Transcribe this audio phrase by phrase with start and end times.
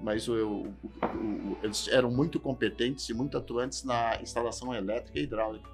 [0.00, 5.22] Mas o, o, o, eles eram muito competentes e muito atuantes na instalação elétrica e
[5.22, 5.68] hidráulica.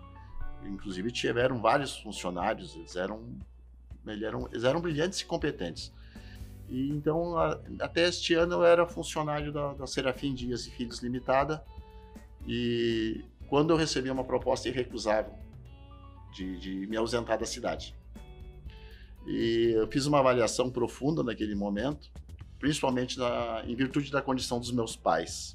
[0.64, 3.24] Inclusive, tiveram vários funcionários, eles eram,
[4.06, 5.92] eles eram, eles eram brilhantes e competentes.
[6.68, 11.00] E, então, a, até este ano, eu era funcionário da, da Serafim Dias e Filhos
[11.00, 11.64] Limitada.
[12.46, 15.39] E quando eu recebi uma proposta irrecusável
[16.32, 17.94] de, de me ausentar da cidade.
[19.26, 22.10] E eu fiz uma avaliação profunda naquele momento,
[22.58, 25.54] principalmente na, em virtude da condição dos meus pais.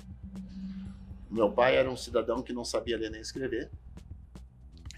[1.30, 3.70] Meu pai era um cidadão que não sabia ler nem escrever,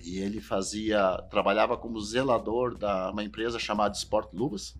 [0.07, 4.75] e ele fazia, trabalhava como zelador da uma empresa chamada Sport Luvas,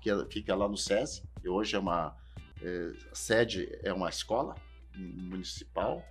[0.00, 2.16] que é, fica lá no SESI, e hoje é uma
[2.62, 4.54] é, sede é uma escola
[4.96, 6.02] municipal.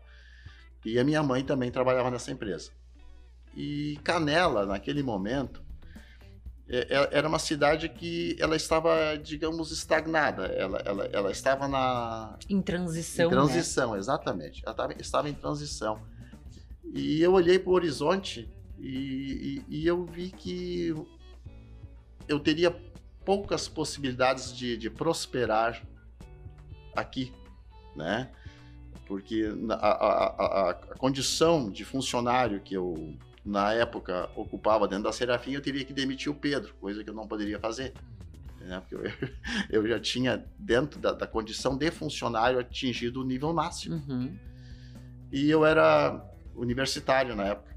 [0.85, 2.71] E a minha mãe também trabalhava nessa empresa.
[3.55, 5.63] E Canela, naquele momento,
[6.67, 10.47] é, é, era uma cidade que ela estava, digamos, estagnada.
[10.47, 12.37] Ela, ela, ela estava na...
[12.49, 13.99] Em transição, Em transição, né?
[13.99, 14.61] exatamente.
[14.65, 16.01] Ela estava, estava em transição.
[16.93, 18.49] E eu olhei para o horizonte
[18.79, 20.93] e, e, e, eu vi que
[22.27, 22.75] eu teria
[23.23, 25.81] poucas possibilidades de, de prosperar
[26.95, 27.33] aqui,
[27.95, 28.31] né?
[29.07, 35.11] Porque a, a, a, a condição de funcionário que eu na época ocupava dentro da
[35.11, 37.93] Serafim, eu teria que demitir o Pedro, coisa que eu não poderia fazer.
[38.59, 38.81] Né?
[38.81, 39.29] Porque eu,
[39.69, 44.03] eu, já tinha, dentro da, da, condição de funcionário, atingido o nível máximo.
[44.07, 44.35] Uhum.
[45.31, 46.25] E eu era
[46.55, 47.75] universitário na época.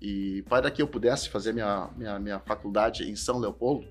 [0.00, 3.86] E para que eu pudesse fazer minha, minha, minha faculdade em São Leopoldo,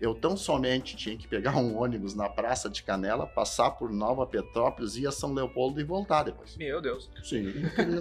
[0.00, 4.26] eu tão somente tinha que pegar um ônibus na Praça de Canela, passar por Nova
[4.26, 6.56] Petrópolis, ir a São Leopoldo e voltar depois.
[6.56, 7.10] Meu Deus.
[7.22, 7.52] Sim.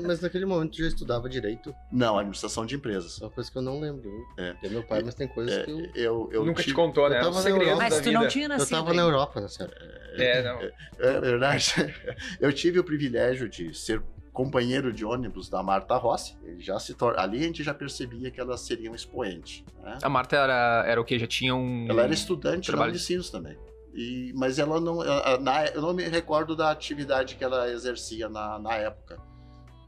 [0.05, 1.73] mas naquele momento já estudava direito?
[1.91, 3.19] Não, administração de empresas.
[3.21, 4.09] É uma coisa que eu não lembro.
[4.37, 4.53] É.
[4.53, 5.89] Tem meu pai, mas tem coisas é, que eu...
[5.95, 6.73] eu, eu Nunca tive...
[6.73, 7.19] te contou, né?
[7.19, 7.77] Eu tava na Europa.
[7.77, 9.69] Mas tu não tinha nascido Eu tava na Europa época.
[10.17, 10.61] É, não.
[10.61, 11.73] É, é verdade.
[12.39, 14.01] Eu tive o privilégio de ser
[14.37, 16.37] companheiro de ônibus da Marta Rossi.
[16.43, 17.17] Ele já se tor...
[17.17, 19.65] Ali a gente já percebia que ela seria um expoente.
[19.81, 19.97] Né?
[20.03, 21.17] A Marta era, era o que?
[21.17, 21.87] Já tinha um.
[21.89, 22.91] Ela era estudante Trabalho.
[22.91, 23.57] na Unicinos também.
[23.95, 25.03] E, mas ela não.
[25.03, 29.19] Ela, na, eu não me recordo da atividade que ela exercia na, na época.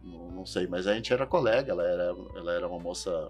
[0.03, 3.29] Não, não, sei, mas a gente era colega, ela era, ela era uma moça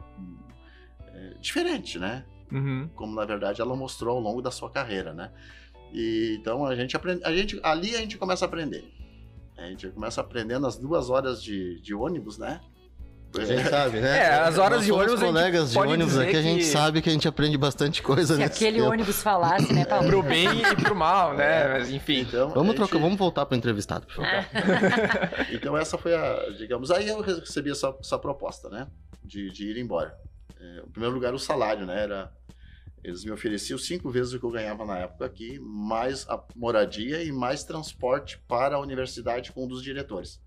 [1.14, 2.24] é, diferente, né?
[2.50, 2.90] Uhum.
[2.96, 5.34] Como na verdade ela mostrou ao longo da sua carreira, né?
[5.92, 8.86] E, então a gente aprende, a gente, ali a gente começa a aprender.
[9.64, 12.60] A gente começa aprendendo as duas horas de, de ônibus, né?
[13.38, 14.18] A gente sabe, né?
[14.18, 15.20] É, as horas de ônibus.
[15.20, 18.40] colegas de ônibus aqui, a gente que- sabe que a gente aprende bastante coisa Se
[18.40, 18.90] nesse aquele tempo.
[18.92, 20.08] ônibus falasse, né, Paulo?
[20.08, 21.68] Pro bem e pro mal, né?
[21.78, 22.22] Mas enfim.
[22.22, 24.30] Então, Vamos gente- trocar, vamos voltar pro entrevistado, por favor.
[25.54, 28.88] Então essa foi a, digamos, aí eu recebi essa, essa proposta, né,
[29.24, 30.12] de, de ir embora.
[30.60, 32.32] É, em primeiro lugar o salário, né, era,
[33.04, 37.24] eles me ofereciam cinco vezes o que eu ganhava na época aqui, mais a moradia
[37.24, 40.42] e mais transporte para a universidade com um dos diretores.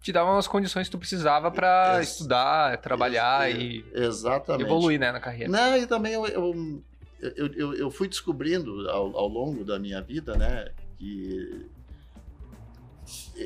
[0.00, 1.52] Te davam as condições que tu precisava
[1.98, 4.64] Ex- estudar, trabalhar e Exatamente.
[4.64, 5.50] evoluir, né, na carreira.
[5.50, 6.82] Não, e também eu, eu,
[7.20, 10.68] eu, eu, eu fui descobrindo ao, ao longo da minha vida, né,
[10.98, 11.70] que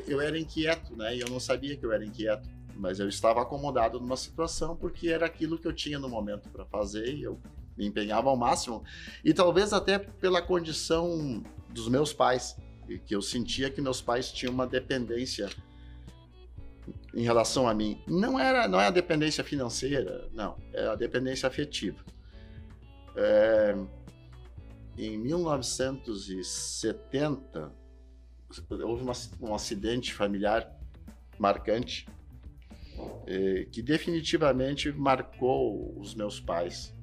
[0.07, 2.47] eu era inquieto, né, e eu não sabia que eu era inquieto.
[2.79, 6.63] Mas eu estava acomodado numa situação porque era aquilo que eu tinha no momento para
[6.65, 7.39] fazer e eu
[7.77, 8.83] me empenhava ao máximo.
[9.23, 12.57] E talvez até pela condição dos meus pais,
[13.05, 15.49] que eu sentia que meus pais tinham uma dependência
[17.13, 18.01] em relação a mim.
[18.07, 22.03] Não era, não é a dependência financeira, não, é a dependência afetiva.
[23.15, 23.75] É,
[24.97, 27.71] em 1970
[28.85, 30.73] houve uma, um acidente familiar
[31.37, 32.07] marcante
[33.27, 36.95] eh, que definitivamente marcou os meus pais.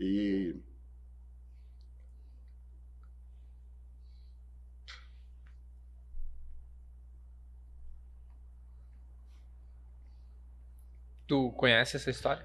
[0.00, 0.56] E
[11.26, 12.44] Tu conhece essa história?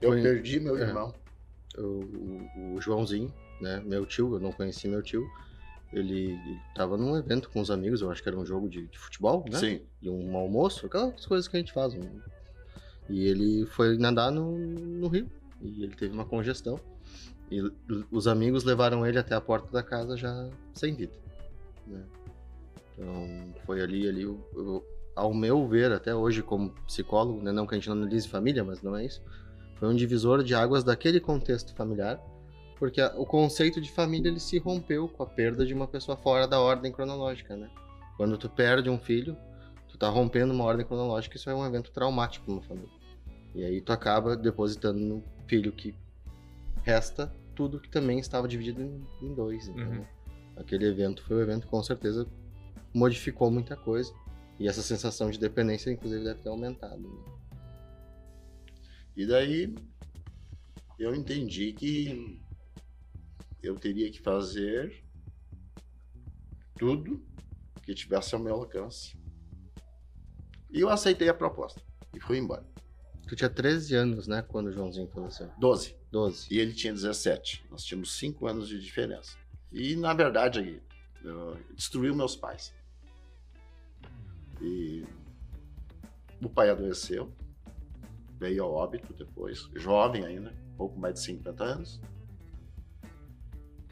[0.00, 0.82] eu Foi- perdi meu é.
[0.82, 1.14] irmão.
[1.78, 3.80] O, o- o Joãozinho, né?
[3.84, 5.26] Meu tio, eu não conheci meu tio.
[5.92, 8.86] Ele, ele tava num evento com os amigos, eu acho que era um jogo de,
[8.88, 9.58] de futebol, né?
[9.58, 9.80] Sim.
[10.02, 11.94] E um almoço, aquelas coisas que a gente faz.
[11.94, 12.20] um-
[13.08, 15.30] E ele foi nadar no, no rio.
[15.62, 16.78] E ele teve uma congestão.
[17.50, 17.62] E
[18.10, 21.12] os amigos levaram ele até a porta da casa já sem vida.
[21.86, 22.02] né?
[22.94, 24.82] Então foi ali, ali, o- o-
[25.14, 27.52] ao meu ver, até hoje como psicólogo, né?
[27.52, 29.22] não que a gente não analise família, mas não é isso.
[29.76, 32.20] Foi um divisor de águas daquele contexto familiar,
[32.78, 36.16] porque a- o conceito de família ele se rompeu com a perda de uma pessoa
[36.16, 37.70] fora da ordem cronológica, né?
[38.16, 39.36] Quando tu perde um filho,
[39.88, 42.90] tu tá rompendo uma ordem cronológica, isso é um evento traumático uma família.
[43.54, 45.94] E aí tu acaba depositando no filho que
[46.90, 49.66] resta tudo que também estava dividido em, em dois.
[49.66, 50.06] Então, Uhum.
[50.56, 52.26] aquele evento foi um evento que com certeza
[52.94, 54.12] modificou muita coisa.
[54.58, 57.00] E essa sensação de dependência, inclusive, deve ter aumentado.
[57.02, 57.24] né?
[59.16, 59.74] E daí
[60.98, 62.40] eu entendi que
[63.62, 65.02] eu teria que fazer
[66.78, 67.26] tudo
[67.82, 69.16] que tivesse ao meu alcance.
[70.70, 71.80] E eu aceitei a proposta
[72.14, 72.64] e fui embora.
[73.26, 75.50] Tu tinha 13 anos, né, quando o Joãozinho faleceu?
[75.58, 75.95] 12.
[76.10, 76.46] 12.
[76.50, 77.64] E ele tinha 17.
[77.70, 79.36] Nós tínhamos 5 anos de diferença.
[79.72, 80.82] E, na verdade,
[81.74, 82.74] destruiu meus pais.
[84.60, 85.04] E
[86.40, 87.32] o pai adoeceu,
[88.38, 92.00] veio ao óbito depois, jovem ainda, pouco mais de 50 anos.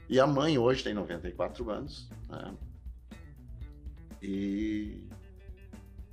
[0.08, 2.08] E a mãe hoje tem 94 anos.
[2.28, 2.56] né?
[4.22, 5.06] E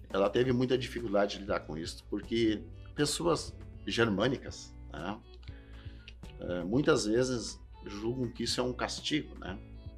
[0.10, 2.62] ela teve muita dificuldade de lidar com isso, porque
[2.96, 3.56] pessoas
[3.88, 5.20] germânicas, né?
[6.42, 9.58] É, muitas vezes julgam que isso é um castigo, né?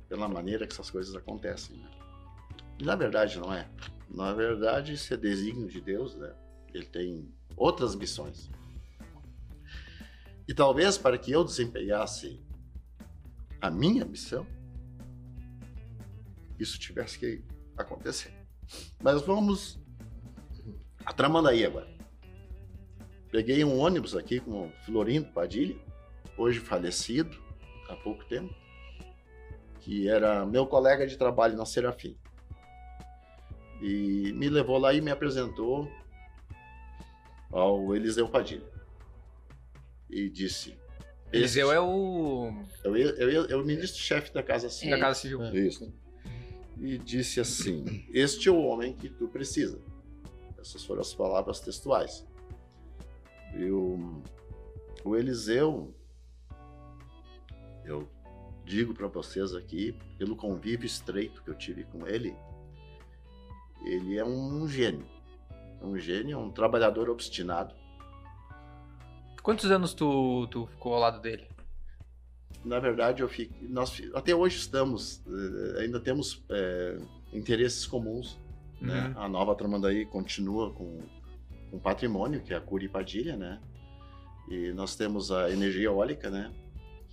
[0.09, 1.77] Pela maneira que essas coisas acontecem.
[1.77, 1.89] Né?
[2.79, 3.69] E na verdade não é.
[4.09, 6.33] Na verdade, isso é desígnio de Deus, né?
[6.73, 8.49] Ele tem outras missões.
[10.47, 12.43] E talvez para que eu desempenhasse
[13.59, 14.45] a minha missão,
[16.59, 17.43] isso tivesse que
[17.77, 18.33] acontecer.
[19.01, 19.79] Mas vamos
[21.05, 21.91] a Tramandaí agora.
[23.31, 25.75] Peguei um ônibus aqui com o Florindo Padilha,
[26.37, 27.37] hoje falecido,
[27.89, 28.53] há pouco tempo,
[29.79, 32.17] que era meu colega de trabalho na Serafim.
[33.81, 35.91] E me levou lá e me apresentou
[37.51, 38.65] ao Eliseu Padilha.
[40.09, 40.77] E disse:
[41.31, 42.53] Eliseu "Este- é o
[42.83, 44.91] eu, ia- eu, ia- é o ministro-chefe da Casa Civil.
[44.95, 45.43] da Casa Civil.
[45.43, 45.51] É.
[45.57, 45.93] Isso.
[46.79, 49.79] E disse assim: Este é o homem que tu precisa.
[50.59, 52.25] Essas foram as palavras textuais.
[53.55, 54.21] E o,
[55.03, 55.93] o Eliseu,
[57.85, 58.07] eu
[58.65, 62.35] digo para vocês aqui, pelo convívio estreito que eu tive com ele,
[63.85, 65.05] ele é um gênio.
[65.81, 67.75] É um gênio, é um trabalhador obstinado.
[69.41, 71.47] Quantos anos tu, tu ficou ao lado dele?
[72.63, 76.97] Na verdade, eu fico, nós até hoje estamos, eh, ainda temos eh,
[77.33, 78.39] interesses comuns.
[78.79, 79.13] né?
[79.15, 79.21] Uhum.
[79.21, 81.01] A nova Tramandaí continua com,
[81.69, 83.59] com patrimônio, que é a Curi Padilha, né?
[84.49, 86.53] E nós temos a energia eólica, né?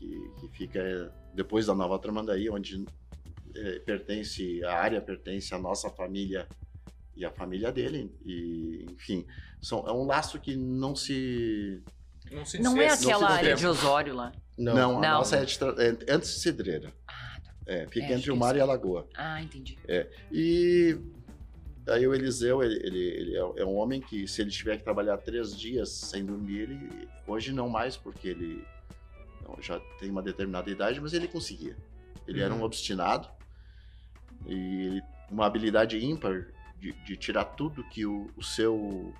[0.00, 2.82] Que, que fica eh, depois da nova Tramandaí, onde
[3.54, 6.48] eh, pertence, a área pertence à nossa família
[7.14, 8.10] e à família dele.
[8.24, 9.26] E, enfim,
[9.60, 11.82] são, é um laço que não se...
[12.32, 13.58] Não, se Não é aquela se área tempo.
[13.60, 14.32] de Osório lá.
[14.56, 15.18] Não, a Não.
[15.18, 15.58] nossa é, de
[16.08, 16.94] é antes de Cidreira.
[17.06, 17.52] Ah, tá.
[17.66, 19.06] É, fica É, entre o mar e a lagoa.
[19.14, 19.78] Ah, entendi.
[20.32, 20.98] E
[21.88, 24.84] aí o Eliseu, ele, ele, ele é é um homem que se ele tiver que
[24.84, 28.79] trabalhar três dias sem dormir, ele hoje não mais, porque ele não,
[29.60, 31.76] já tem uma determinada idade, mas ele conseguia.
[32.26, 32.64] Ele era um Uhum.
[32.64, 33.28] obstinado
[34.46, 36.46] e uma habilidade ímpar
[36.78, 39.12] de, de tirar tudo que o, o seu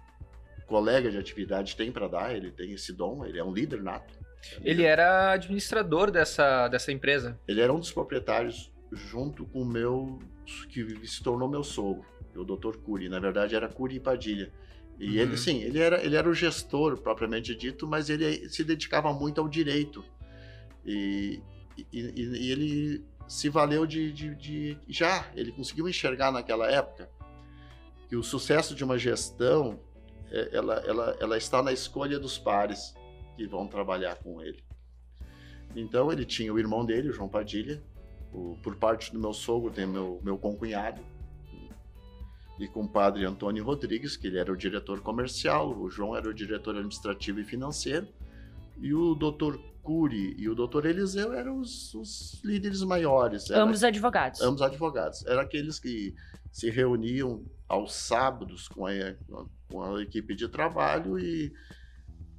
[0.66, 2.34] colega de atividade tem para dar.
[2.34, 4.14] Ele tem esse dom, ele é um líder nato.
[4.62, 7.38] Ele era administrador dessa, dessa empresa.
[7.46, 10.18] Ele era um dos proprietários junto com o meu,
[10.70, 12.76] que se tornou meu sogro, o Dr.
[12.78, 13.08] Curi.
[13.08, 14.50] Na verdade, era Curi e Padilha.
[15.00, 15.36] E ele, Uhum.
[15.38, 19.48] sim, ele era, ele era o gestor, propriamente dito, mas ele se dedicava muito ao
[19.48, 20.04] direito.
[20.84, 21.40] E,
[21.76, 27.08] e, e- e ele se valeu de, de- de- Já, ele conseguiu enxergar naquela época
[28.08, 29.80] que o sucesso de uma gestão
[30.30, 32.94] é, ela, ela, ela está na escolha dos pares
[33.36, 34.62] que vão trabalhar com ele.
[35.74, 37.82] Então ele tinha o irmão dele, o João Padilha,
[38.32, 41.00] o- por parte do meu sogro tem meu, meu concunhado,
[42.60, 46.28] e com o padre Antônio Rodrigues, que ele era o diretor comercial, o João era
[46.28, 48.06] o diretor administrativo e financeiro,
[48.80, 53.48] e o doutor Cury e o doutor Eliseu eram os, os líderes maiores.
[53.50, 54.40] Era- Ambos advogados.
[54.42, 55.24] ambos advogados.
[55.26, 56.14] Eram aqueles que
[56.52, 58.92] se reuniam aos sábados com a,
[59.70, 61.52] com a equipe de trabalho e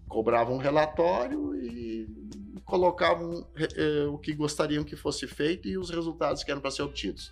[0.07, 2.07] cobravam um relatório e
[2.65, 6.83] colocavam eh, o que gostariam que fosse feito e os resultados que eram para ser
[6.83, 7.29] obtidos.